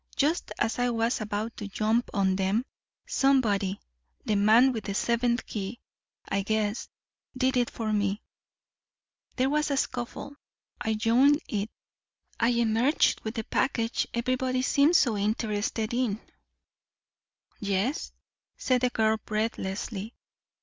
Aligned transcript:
Just 0.15 0.51
as 0.57 0.79
I 0.79 0.89
was 0.89 1.21
about 1.21 1.55
to 1.57 1.67
jump 1.67 2.09
on 2.11 2.35
them, 2.35 2.65
somebody 3.05 3.79
the 4.25 4.33
man 4.35 4.71
with 4.71 4.85
the 4.85 4.95
seventh 4.95 5.45
key, 5.45 5.79
I 6.27 6.41
guess 6.41 6.89
did 7.37 7.55
it 7.55 7.69
for 7.69 7.93
me. 7.93 8.23
There 9.35 9.51
was 9.51 9.69
a 9.69 9.77
scuffle. 9.77 10.37
I 10.83 10.95
joined 10.95 11.39
it. 11.47 11.69
I 12.39 12.49
emerged 12.49 13.21
with 13.21 13.35
the 13.35 13.43
package 13.43 14.07
everybody 14.11 14.63
seems 14.63 14.97
so 14.97 15.15
interested 15.17 15.93
in." 15.93 16.19
"Yes," 17.59 18.11
said 18.57 18.81
the 18.81 18.89
girl 18.89 19.17
breathlessly. 19.23 20.15